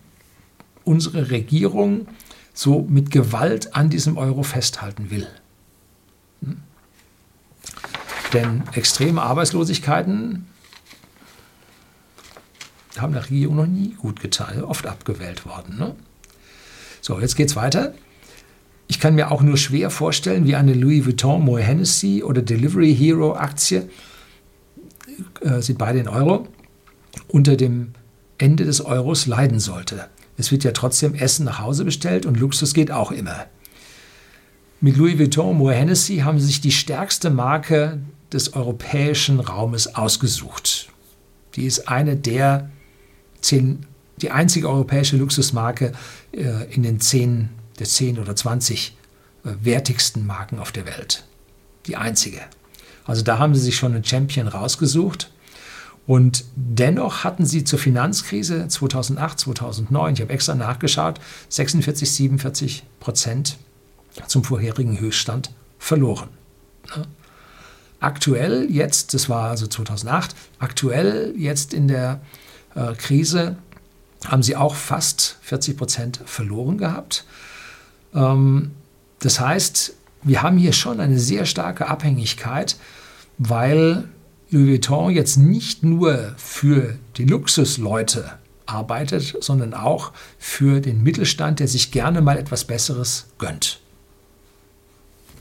unsere 0.83 1.31
Regierung 1.31 2.07
so 2.55 2.87
mit 2.89 3.11
Gewalt 3.11 3.75
an 3.75 3.91
diesem 3.91 4.17
Euro 4.17 4.41
festhalten 4.41 5.11
will. 5.11 5.27
Hm? 6.41 6.57
Denn 8.33 8.63
extreme 8.73 9.21
Arbeitslosigkeiten 9.21 10.47
haben 12.97 13.13
der 13.13 13.25
Regierung 13.25 13.57
noch 13.57 13.67
nie 13.67 13.93
gut 13.95 14.21
getan, 14.21 14.63
oft 14.63 14.87
abgewählt 14.87 15.45
worden. 15.45 15.77
Ne? 15.77 15.95
So, 17.01 17.19
jetzt 17.19 17.35
geht's 17.35 17.57
weiter. 17.57 17.93
Ich 18.87 18.99
kann 18.99 19.15
mir 19.15 19.31
auch 19.31 19.41
nur 19.41 19.57
schwer 19.57 19.89
vorstellen, 19.89 20.45
wie 20.47 20.55
eine 20.55 20.73
Louis 20.73 21.05
Vuitton, 21.05 21.43
Moe 21.43 21.61
Hennessy 21.61 22.23
oder 22.23 22.41
Delivery 22.41 22.95
Hero 22.95 23.35
Aktie, 23.35 23.89
äh, 25.41 25.61
sind 25.61 25.77
beide 25.77 25.99
in 25.99 26.07
Euro, 26.07 26.47
unter 27.27 27.57
dem 27.57 27.93
Ende 28.37 28.63
des 28.63 28.81
Euros 28.81 29.25
leiden 29.25 29.59
sollte. 29.59 30.07
Es 30.37 30.51
wird 30.51 30.63
ja 30.63 30.71
trotzdem 30.71 31.15
Essen 31.15 31.45
nach 31.45 31.59
Hause 31.59 31.85
bestellt 31.85 32.25
und 32.25 32.39
Luxus 32.39 32.73
geht 32.73 32.91
auch 32.91 33.11
immer. 33.11 33.45
Mit 34.81 34.97
Louis 34.97 35.17
Vuitton, 35.17 35.57
Moe 35.57 35.73
Hennessy 35.73 36.17
haben 36.17 36.39
sie 36.39 36.47
sich 36.47 36.61
die 36.61 36.71
stärkste 36.71 37.29
Marke 37.29 37.99
des 38.31 38.53
europäischen 38.53 39.39
Raumes 39.39 39.95
ausgesucht. 39.95 40.89
Die 41.55 41.65
ist 41.65 41.87
eine 41.87 42.17
der 42.17 42.69
zehn, 43.39 43.85
die 44.17 44.31
einzige 44.31 44.69
europäische 44.69 45.15
Luxusmarke 45.15 45.93
äh, 46.33 46.73
in 46.73 46.83
den 46.83 46.99
zehn, 46.99 47.49
der 47.79 47.87
zehn 47.87 48.19
oder 48.19 48.35
zwanzig 48.35 48.97
äh, 49.45 49.51
wertigsten 49.61 50.27
Marken 50.27 50.59
auf 50.59 50.71
der 50.73 50.85
Welt. 50.85 51.23
Die 51.85 51.95
einzige. 51.95 52.41
Also 53.05 53.21
da 53.21 53.39
haben 53.39 53.55
sie 53.55 53.61
sich 53.61 53.77
schon 53.77 53.93
einen 53.93 54.03
Champion 54.03 54.47
rausgesucht. 54.47 55.31
Und 56.07 56.45
dennoch 56.55 57.23
hatten 57.23 57.45
sie 57.45 57.63
zur 57.63 57.79
Finanzkrise 57.79 58.67
2008, 58.67 59.39
2009, 59.39 60.13
ich 60.13 60.21
habe 60.21 60.33
extra 60.33 60.53
nachgeschaut, 60.53 61.19
46, 61.49 62.11
47 62.11 62.83
Prozent 62.99 63.57
zum 64.27 64.43
vorherigen 64.43 64.99
Höchststand 64.99 65.51
verloren. 65.79 66.29
Aktuell 67.99 68.69
jetzt, 68.69 69.13
das 69.13 69.29
war 69.29 69.49
also 69.49 69.65
2008, 69.65 70.35
aktuell 70.59 71.33
jetzt 71.37 71.73
in 71.73 71.87
der 71.87 72.21
äh, 72.75 72.93
Krise 72.93 73.57
haben 74.25 74.43
sie 74.43 74.55
auch 74.55 74.75
fast 74.75 75.37
40 75.41 75.77
Prozent 75.77 76.19
verloren 76.25 76.77
gehabt. 76.77 77.25
Ähm, 78.13 78.71
das 79.19 79.39
heißt, 79.39 79.93
wir 80.23 80.41
haben 80.41 80.57
hier 80.57 80.73
schon 80.73 80.99
eine 80.99 81.19
sehr 81.19 81.45
starke 81.45 81.87
Abhängigkeit, 81.87 82.77
weil 83.37 84.07
Louis 84.55 84.69
Vuitton 84.69 85.11
jetzt 85.11 85.35
nicht 85.35 85.83
nur 85.83 86.33
für 86.37 86.97
die 87.17 87.25
Luxusleute 87.25 88.39
arbeitet, 88.65 89.35
sondern 89.41 89.73
auch 89.73 90.13
für 90.39 90.79
den 90.79 91.03
Mittelstand, 91.03 91.59
der 91.59 91.67
sich 91.67 91.91
gerne 91.91 92.21
mal 92.21 92.37
etwas 92.37 92.63
Besseres 92.63 93.25
gönnt. 93.37 93.81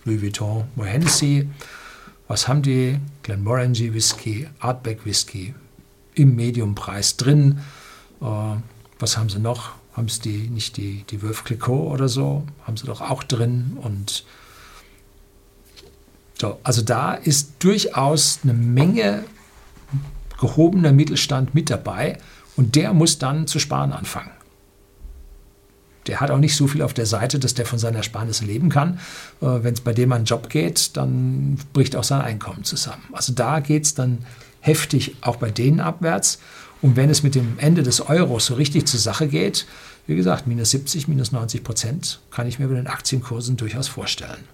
Louis 0.05 0.21
Vuitton, 0.21 0.65
Moe 0.75 0.87
Hennessy, 0.87 1.49
was 2.27 2.49
haben 2.49 2.63
die? 2.63 2.99
Glenmorangie 3.23 3.95
Whisky, 3.95 4.49
Artback 4.59 5.07
Whisky, 5.07 5.55
im 6.17 6.35
Mediumpreis 6.35 7.17
drin. 7.17 7.61
Äh, 8.21 8.57
was 8.99 9.17
haben 9.17 9.29
sie 9.29 9.39
noch? 9.39 9.75
Haben 9.93 10.09
sie 10.09 10.23
die, 10.23 10.49
nicht 10.49 10.77
die, 10.77 11.05
die 11.09 11.23
Veuve 11.23 11.45
Clicquot 11.45 11.93
oder 11.93 12.09
so? 12.09 12.43
Haben 12.67 12.77
sie 12.77 12.87
doch 12.87 13.01
auch 13.01 13.23
drin. 13.23 13.79
Und 13.81 14.25
so, 16.41 16.59
also 16.63 16.83
da 16.83 17.15
ist 17.15 17.53
durchaus 17.61 18.41
eine 18.43 18.55
Menge 18.55 19.25
gehobener 20.41 20.93
Mittelstand 20.93 21.55
mit 21.55 21.71
dabei 21.71 22.19
und 22.57 22.75
der 22.77 22.93
muss 22.93 23.19
dann 23.19 23.47
zu 23.47 23.59
sparen 23.59 23.93
anfangen. 23.93 24.31
Der 26.07 26.21
hat 26.21 26.31
auch 26.31 26.39
nicht 26.39 26.55
so 26.55 26.67
viel 26.67 26.83
auf 26.83 26.93
der 26.93 27.07
Seite, 27.07 27.39
dass 27.39 27.55
der 27.55 27.65
von 27.65 27.79
seiner 27.79 27.99
Ersparnisse 27.99 28.45
leben 28.45 28.69
kann. 28.69 28.99
Äh, 29.41 29.63
Wenn 29.63 29.75
es 29.75 29.81
bei 29.81 29.95
dem 29.95 30.13
einen 30.13 30.27
Job 30.27 30.51
geht, 30.51 30.97
dann 30.97 31.59
bricht 31.73 31.97
auch 31.97 32.05
sein 32.05 32.21
Einkommen 32.21 32.65
zusammen. 32.65 33.05
Also 33.13 33.33
da 33.33 33.61
geht 33.61 33.85
es 33.85 33.95
dann 33.95 34.19
heftig 34.61 35.17
auch 35.23 35.37
bei 35.37 35.51
denen 35.51 35.81
abwärts. 35.81 36.41
Und 36.83 36.97
wenn 36.97 37.09
es 37.09 37.23
mit 37.23 37.35
dem 37.35 37.59
Ende 37.59 37.83
des 37.83 38.07
Euros 38.07 38.47
so 38.47 38.55
richtig 38.55 38.87
zur 38.87 39.01
Sache 39.01 39.29
geht, 39.29 39.67
wie 40.07 40.17
gesagt, 40.17 40.47
minus 40.47 40.71
70, 40.71 41.09
minus 41.09 41.33
90 41.33 41.65
Prozent, 41.65 42.21
kann 42.31 42.47
ich 42.47 42.59
mir 42.59 42.69
bei 42.69 42.75
den 42.75 42.87
Aktienkursen 42.87 43.57
durchaus 43.57 43.89
vorstellen. 43.89 44.45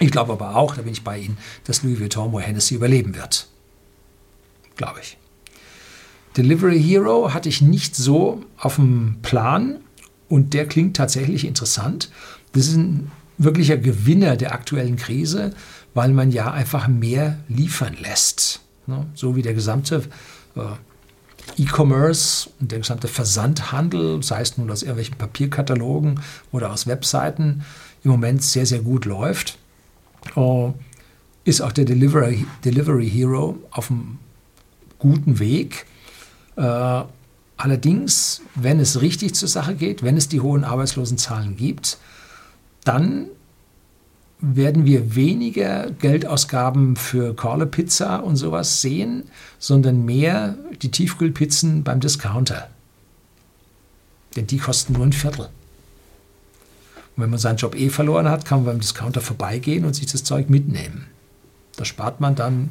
Ich 0.00 0.10
glaube 0.10 0.32
aber 0.32 0.56
auch, 0.56 0.74
da 0.74 0.82
bin 0.82 0.92
ich 0.92 1.04
bei 1.04 1.18
Ihnen, 1.18 1.38
dass 1.64 1.82
Louis 1.82 2.00
Vuitton 2.00 2.30
Moe 2.30 2.42
Hennessy 2.42 2.74
überleben 2.74 3.14
wird. 3.14 3.46
Glaube 4.76 5.00
ich. 5.00 5.16
Delivery 6.36 6.82
Hero 6.82 7.32
hatte 7.32 7.48
ich 7.48 7.62
nicht 7.62 7.94
so 7.94 8.42
auf 8.58 8.76
dem 8.76 9.18
Plan 9.22 9.78
und 10.28 10.52
der 10.52 10.66
klingt 10.66 10.96
tatsächlich 10.96 11.44
interessant. 11.46 12.10
Das 12.52 12.66
ist 12.66 12.76
ein 12.76 13.12
wirklicher 13.38 13.76
Gewinner 13.76 14.36
der 14.36 14.52
aktuellen 14.52 14.96
Krise, 14.96 15.52
weil 15.94 16.12
man 16.12 16.32
ja 16.32 16.50
einfach 16.50 16.88
mehr 16.88 17.38
liefern 17.48 17.96
lässt. 18.00 18.60
Ne? 18.86 19.06
So 19.14 19.36
wie 19.36 19.42
der 19.42 19.54
gesamte 19.54 20.02
äh, 20.56 21.62
E-Commerce 21.62 22.50
und 22.60 22.72
der 22.72 22.80
gesamte 22.80 23.06
Versandhandel, 23.06 24.22
sei 24.22 24.40
es 24.40 24.58
nun 24.58 24.70
aus 24.70 24.82
irgendwelchen 24.82 25.16
Papierkatalogen 25.16 26.20
oder 26.50 26.72
aus 26.72 26.86
Webseiten, 26.86 27.64
im 28.02 28.10
Moment 28.10 28.42
sehr, 28.42 28.66
sehr 28.66 28.80
gut 28.80 29.04
läuft, 29.04 29.58
äh, 30.36 30.72
ist 31.44 31.60
auch 31.60 31.72
der 31.72 31.84
Delivery, 31.84 32.46
Delivery 32.64 33.08
Hero 33.08 33.58
auf 33.70 33.90
einem 33.90 34.18
guten 34.98 35.38
Weg. 35.38 35.86
Äh, 36.56 37.02
allerdings, 37.56 38.42
wenn 38.54 38.80
es 38.80 39.00
richtig 39.00 39.34
zur 39.34 39.48
Sache 39.48 39.74
geht, 39.74 40.02
wenn 40.02 40.16
es 40.16 40.28
die 40.28 40.40
hohen 40.40 40.64
Arbeitslosenzahlen 40.64 41.56
gibt, 41.56 41.98
dann 42.84 43.26
werden 44.40 44.84
wir 44.84 45.14
weniger 45.14 45.90
Geldausgaben 45.90 46.96
für 46.96 47.34
Corle 47.34 47.66
Pizza 47.66 48.22
und 48.22 48.36
sowas 48.36 48.82
sehen, 48.82 49.24
sondern 49.58 50.04
mehr 50.04 50.56
die 50.82 50.90
Tiefkühlpizzen 50.90 51.82
beim 51.82 52.00
Discounter. 52.00 52.68
Denn 54.36 54.46
die 54.46 54.58
kosten 54.58 54.94
nur 54.94 55.06
ein 55.06 55.12
Viertel. 55.12 55.48
Und 57.16 57.22
wenn 57.22 57.30
man 57.30 57.38
seinen 57.38 57.56
Job 57.56 57.74
eh 57.74 57.90
verloren 57.90 58.28
hat, 58.28 58.44
kann 58.44 58.58
man 58.58 58.66
beim 58.74 58.80
Discounter 58.80 59.20
vorbeigehen 59.20 59.84
und 59.84 59.94
sich 59.94 60.06
das 60.06 60.24
Zeug 60.24 60.50
mitnehmen. 60.50 61.06
Da 61.76 61.84
spart 61.84 62.20
man 62.20 62.34
dann 62.34 62.70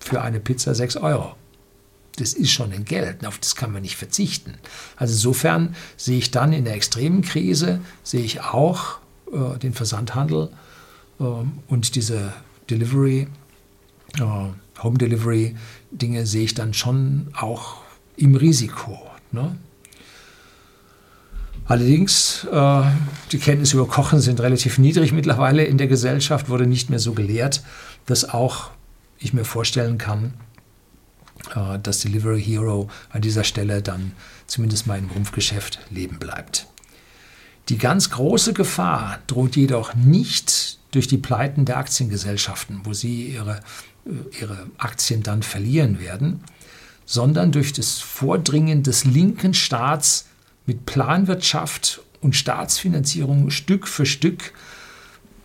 für 0.00 0.22
eine 0.22 0.40
Pizza 0.40 0.74
6 0.74 0.96
Euro. 0.96 1.34
Das 2.16 2.32
ist 2.32 2.50
schon 2.50 2.72
ein 2.72 2.84
Geld, 2.84 3.26
auf 3.26 3.38
das 3.38 3.56
kann 3.56 3.72
man 3.72 3.82
nicht 3.82 3.96
verzichten. 3.96 4.54
Also 4.96 5.12
insofern 5.12 5.74
sehe 5.96 6.18
ich 6.18 6.30
dann 6.30 6.52
in 6.52 6.64
der 6.64 6.74
extremen 6.74 7.22
Krise, 7.22 7.80
sehe 8.02 8.22
ich 8.22 8.40
auch 8.40 8.98
äh, 9.32 9.58
den 9.58 9.74
Versandhandel 9.74 10.50
äh, 11.20 11.24
und 11.24 11.94
diese 11.94 12.32
Delivery, 12.70 13.28
äh, 14.18 14.82
Home 14.82 14.98
Delivery 14.98 15.56
Dinge 15.90 16.26
sehe 16.26 16.44
ich 16.44 16.54
dann 16.54 16.74
schon 16.74 17.28
auch 17.34 17.82
im 18.16 18.34
Risiko. 18.34 18.98
Ne? 19.32 19.56
Allerdings, 21.68 22.46
äh, 22.52 22.82
die 23.32 23.38
Kenntnisse 23.38 23.76
über 23.76 23.88
Kochen 23.88 24.20
sind 24.20 24.40
relativ 24.40 24.78
niedrig 24.78 25.12
mittlerweile 25.12 25.64
in 25.64 25.78
der 25.78 25.88
Gesellschaft, 25.88 26.48
wurde 26.48 26.66
nicht 26.66 26.90
mehr 26.90 27.00
so 27.00 27.12
gelehrt, 27.12 27.62
dass 28.06 28.28
auch 28.28 28.70
ich 29.18 29.32
mir 29.32 29.44
vorstellen 29.44 29.98
kann, 29.98 30.34
äh, 31.54 31.78
dass 31.80 32.00
Delivery 32.00 32.40
Hero 32.42 32.88
an 33.10 33.20
dieser 33.20 33.42
Stelle 33.42 33.82
dann 33.82 34.12
zumindest 34.46 34.86
mal 34.86 34.98
im 34.98 35.10
Rumpfgeschäft 35.10 35.80
leben 35.90 36.18
bleibt. 36.18 36.68
Die 37.68 37.78
ganz 37.78 38.10
große 38.10 38.52
Gefahr 38.52 39.18
droht 39.26 39.56
jedoch 39.56 39.94
nicht 39.94 40.78
durch 40.92 41.08
die 41.08 41.18
Pleiten 41.18 41.64
der 41.64 41.78
Aktiengesellschaften, 41.78 42.82
wo 42.84 42.92
sie 42.92 43.32
ihre, 43.32 43.60
äh, 44.06 44.40
ihre 44.40 44.68
Aktien 44.78 45.24
dann 45.24 45.42
verlieren 45.42 45.98
werden, 45.98 46.44
sondern 47.06 47.50
durch 47.50 47.72
das 47.72 47.98
Vordringen 47.98 48.84
des 48.84 49.04
linken 49.04 49.52
Staats 49.52 50.26
mit 50.66 50.84
Planwirtschaft 50.86 52.02
und 52.20 52.34
Staatsfinanzierung 52.34 53.50
Stück 53.50 53.86
für 53.86 54.04
Stück 54.06 54.52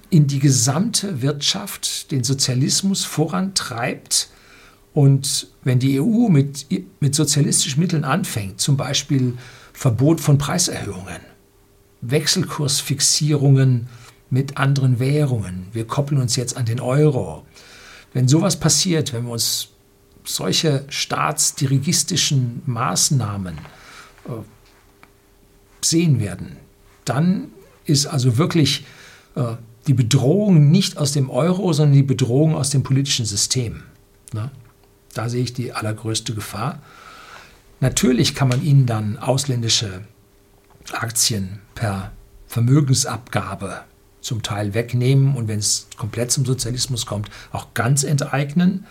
in 0.09 0.27
die 0.27 0.39
gesamte 0.39 1.21
Wirtschaft 1.21 2.11
den 2.11 2.23
Sozialismus 2.23 3.05
vorantreibt. 3.05 4.29
Und 4.93 5.47
wenn 5.63 5.79
die 5.79 6.01
EU 6.01 6.27
mit, 6.27 6.65
mit 6.99 7.15
sozialistischen 7.15 7.81
Mitteln 7.81 8.03
anfängt, 8.03 8.59
zum 8.59 8.75
Beispiel 8.75 9.37
Verbot 9.71 10.19
von 10.19 10.37
Preiserhöhungen, 10.37 11.21
Wechselkursfixierungen 12.01 13.87
mit 14.29 14.57
anderen 14.57 14.99
Währungen, 14.99 15.67
wir 15.71 15.87
koppeln 15.87 16.19
uns 16.19 16.35
jetzt 16.35 16.57
an 16.57 16.65
den 16.65 16.81
Euro, 16.81 17.45
wenn 18.13 18.27
sowas 18.27 18.59
passiert, 18.59 19.13
wenn 19.13 19.25
wir 19.25 19.31
uns 19.31 19.69
solche 20.25 20.83
staatsdirigistischen 20.89 22.63
Maßnahmen 22.65 23.57
äh, 24.27 24.31
sehen 25.85 26.19
werden, 26.19 26.57
dann 27.05 27.49
ist 27.85 28.05
also 28.05 28.37
wirklich 28.37 28.85
äh, 29.35 29.55
die 29.87 29.93
Bedrohung 29.93 30.69
nicht 30.69 30.97
aus 30.97 31.11
dem 31.11 31.29
Euro, 31.29 31.73
sondern 31.73 31.95
die 31.95 32.03
Bedrohung 32.03 32.55
aus 32.55 32.69
dem 32.69 32.83
politischen 32.83 33.25
System. 33.25 33.83
Ne? 34.33 34.51
Da 35.13 35.29
sehe 35.29 35.43
ich 35.43 35.53
die 35.53 35.73
allergrößte 35.73 36.33
Gefahr. 36.33 36.79
Natürlich 37.79 38.35
kann 38.35 38.47
man 38.47 38.63
ihnen 38.63 38.85
dann 38.85 39.17
ausländische 39.17 40.01
Aktien 40.93 41.59
per 41.73 42.11
Vermögensabgabe 42.47 43.81
zum 44.21 44.43
Teil 44.43 44.73
wegnehmen 44.75 45.35
und 45.35 45.47
wenn 45.47 45.59
es 45.59 45.87
komplett 45.97 46.31
zum 46.31 46.45
Sozialismus 46.45 47.05
kommt, 47.07 47.29
auch 47.51 47.73
ganz 47.73 48.03
enteignen. 48.03 48.85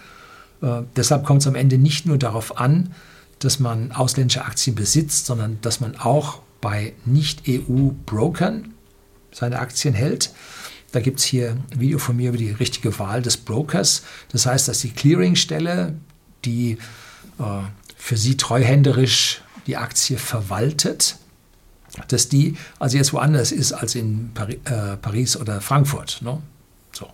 Äh, 0.60 0.82
deshalb 0.96 1.24
kommt 1.24 1.42
es 1.42 1.46
am 1.46 1.54
Ende 1.54 1.78
nicht 1.78 2.04
nur 2.04 2.18
darauf 2.18 2.58
an, 2.58 2.92
dass 3.38 3.60
man 3.60 3.92
ausländische 3.92 4.44
Aktien 4.44 4.74
besitzt, 4.74 5.26
sondern 5.26 5.58
dass 5.62 5.80
man 5.80 5.96
auch 5.96 6.42
bei 6.60 6.94
Nicht-EU-Brokern 7.04 8.74
seine 9.32 9.58
Aktien 9.58 9.94
hält. 9.94 10.32
Da 10.92 11.00
gibt 11.00 11.20
es 11.20 11.24
hier 11.24 11.56
ein 11.70 11.80
Video 11.80 11.98
von 11.98 12.16
mir 12.16 12.30
über 12.30 12.38
die 12.38 12.50
richtige 12.50 12.98
Wahl 12.98 13.22
des 13.22 13.36
Brokers. 13.36 14.02
Das 14.30 14.46
heißt, 14.46 14.68
dass 14.68 14.80
die 14.80 14.90
Clearingstelle, 14.90 15.94
die 16.44 16.78
äh, 17.38 17.44
für 17.96 18.16
Sie 18.16 18.36
treuhänderisch 18.36 19.42
die 19.66 19.76
Aktie 19.76 20.18
verwaltet, 20.18 21.16
dass 22.08 22.28
die 22.28 22.56
also 22.78 22.96
jetzt 22.96 23.12
woanders 23.12 23.52
ist 23.52 23.72
als 23.72 23.94
in 23.94 24.32
Pari 24.34 24.60
äh, 24.64 24.96
Paris 24.96 25.36
oder 25.36 25.60
Frankfurt. 25.60 26.22
Ne? 26.22 26.40
So. 26.92 27.08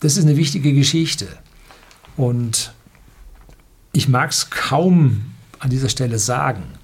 Das 0.00 0.16
ist 0.16 0.24
eine 0.24 0.36
wichtige 0.36 0.72
Geschichte. 0.72 1.26
Und 2.16 2.72
ich 3.92 4.08
mag 4.08 4.30
es 4.30 4.50
kaum 4.50 5.34
an 5.58 5.70
dieser 5.70 5.88
Stelle 5.88 6.18
sagen, 6.18 6.77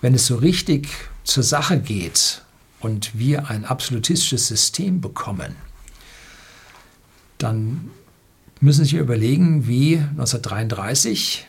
wenn 0.00 0.14
es 0.14 0.26
so 0.26 0.36
richtig 0.36 0.88
zur 1.24 1.42
Sache 1.42 1.78
geht 1.78 2.42
und 2.80 3.18
wir 3.18 3.50
ein 3.50 3.64
absolutistisches 3.64 4.48
System 4.48 5.00
bekommen, 5.00 5.56
dann 7.38 7.90
müssen 8.60 8.84
Sie 8.84 8.90
sich 8.90 9.00
überlegen, 9.00 9.66
wie 9.66 9.96
1933, 9.96 11.46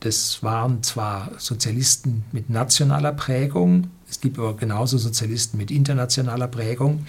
das 0.00 0.42
waren 0.42 0.82
zwar 0.82 1.32
Sozialisten 1.38 2.24
mit 2.32 2.50
nationaler 2.50 3.12
Prägung, 3.12 3.90
es 4.08 4.20
gibt 4.20 4.38
aber 4.38 4.56
genauso 4.56 4.98
Sozialisten 4.98 5.56
mit 5.56 5.70
internationaler 5.70 6.48
Prägung, 6.48 7.06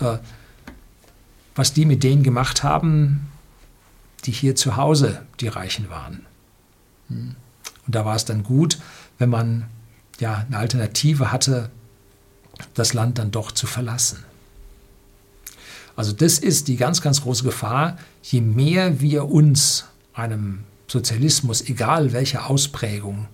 äh, 0.00 0.18
was 1.54 1.72
die 1.72 1.86
mit 1.86 2.04
denen 2.04 2.22
gemacht 2.22 2.62
haben, 2.62 3.28
die 4.24 4.32
hier 4.32 4.54
zu 4.54 4.76
Hause 4.76 5.22
die 5.40 5.48
Reichen 5.48 5.88
waren. 5.90 6.26
Hm. 7.08 7.34
Und 7.86 7.94
da 7.94 8.04
war 8.04 8.16
es 8.16 8.24
dann 8.24 8.42
gut, 8.42 8.78
wenn 9.18 9.30
man 9.30 9.66
ja 10.20 10.44
eine 10.46 10.58
Alternative 10.58 11.32
hatte, 11.32 11.70
das 12.74 12.94
Land 12.94 13.18
dann 13.18 13.30
doch 13.30 13.52
zu 13.52 13.66
verlassen. 13.66 14.24
Also 15.94 16.12
das 16.12 16.38
ist 16.38 16.68
die 16.68 16.76
ganz, 16.76 17.00
ganz 17.00 17.22
große 17.22 17.44
Gefahr. 17.44 17.98
Je 18.22 18.40
mehr 18.40 19.00
wir 19.00 19.26
uns 19.30 19.86
einem 20.12 20.60
Sozialismus, 20.88 21.62
egal 21.62 22.12
welcher 22.12 22.48
Ausprägung, 22.48 23.26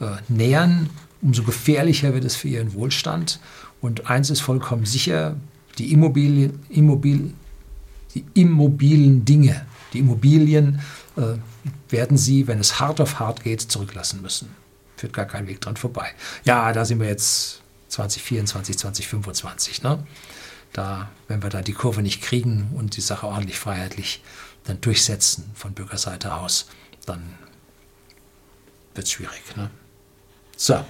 äh, 0.00 0.06
nähern, 0.28 0.90
umso 1.22 1.42
gefährlicher 1.42 2.14
wird 2.14 2.24
es 2.24 2.36
für 2.36 2.48
ihren 2.48 2.74
Wohlstand. 2.74 3.40
Und 3.80 4.08
eins 4.08 4.30
ist 4.30 4.40
vollkommen 4.40 4.86
sicher, 4.86 5.36
die 5.78 5.92
Immobilien, 5.92 6.60
Immobil, 6.68 7.34
die 8.14 8.24
immobilen 8.34 9.24
Dinge, 9.24 9.66
die 9.92 9.98
Immobilien 9.98 10.80
äh, 11.16 11.34
werden 11.88 12.16
sie, 12.16 12.46
wenn 12.46 12.60
es 12.60 12.80
hart 12.80 13.00
auf 13.00 13.18
hart 13.18 13.42
geht, 13.42 13.60
zurücklassen 13.60 14.22
müssen. 14.22 14.48
Führt 14.96 15.12
gar 15.12 15.26
kein 15.26 15.46
Weg 15.46 15.60
dran 15.60 15.76
vorbei. 15.76 16.12
Ja, 16.44 16.72
da 16.72 16.84
sind 16.84 17.00
wir 17.00 17.08
jetzt 17.08 17.62
2024, 17.88 18.78
2025. 18.78 19.82
Ne? 19.82 20.04
Da, 20.72 21.10
wenn 21.28 21.42
wir 21.42 21.50
da 21.50 21.62
die 21.62 21.72
Kurve 21.72 22.02
nicht 22.02 22.22
kriegen 22.22 22.70
und 22.74 22.96
die 22.96 23.00
Sache 23.00 23.26
ordentlich 23.26 23.58
freiheitlich 23.58 24.22
dann 24.64 24.80
durchsetzen 24.80 25.50
von 25.54 25.72
Bürgerseite 25.74 26.34
aus, 26.34 26.66
dann 27.04 27.34
wird 28.94 29.06
es 29.06 29.12
schwierig. 29.12 29.56
Ne? 29.56 29.70
So. 30.56 30.84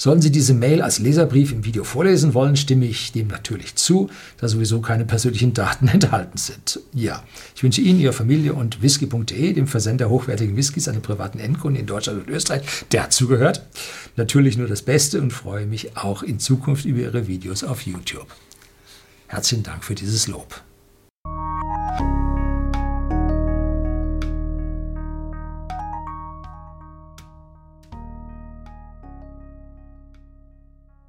Sollten 0.00 0.22
Sie 0.22 0.30
diese 0.30 0.54
Mail 0.54 0.80
als 0.80 1.00
Leserbrief 1.00 1.50
im 1.50 1.64
Video 1.64 1.82
vorlesen 1.82 2.32
wollen, 2.32 2.54
stimme 2.54 2.86
ich 2.86 3.10
dem 3.10 3.26
natürlich 3.26 3.74
zu, 3.74 4.08
da 4.36 4.46
sowieso 4.46 4.80
keine 4.80 5.04
persönlichen 5.04 5.54
Daten 5.54 5.88
enthalten 5.88 6.38
sind. 6.38 6.78
Ja, 6.94 7.24
ich 7.56 7.64
wünsche 7.64 7.80
Ihnen, 7.80 7.98
Ihrer 7.98 8.12
Familie 8.12 8.54
und 8.54 8.80
whisky.de, 8.80 9.52
dem 9.52 9.66
Versender 9.66 10.08
hochwertigen 10.08 10.56
Whiskys 10.56 10.86
an 10.86 10.94
den 10.94 11.02
privaten 11.02 11.40
Endkunden 11.40 11.80
in 11.80 11.86
Deutschland 11.86 12.20
und 12.20 12.32
Österreich, 12.32 12.62
der 12.92 13.02
dazugehört, 13.02 13.66
natürlich 14.14 14.56
nur 14.56 14.68
das 14.68 14.82
Beste 14.82 15.20
und 15.20 15.32
freue 15.32 15.66
mich 15.66 15.96
auch 15.96 16.22
in 16.22 16.38
Zukunft 16.38 16.84
über 16.84 17.00
Ihre 17.00 17.26
Videos 17.26 17.64
auf 17.64 17.82
YouTube. 17.82 18.28
Herzlichen 19.26 19.64
Dank 19.64 19.84
für 19.84 19.96
dieses 19.96 20.28
Lob. 20.28 20.62